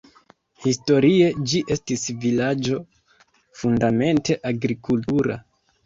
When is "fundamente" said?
3.63-4.43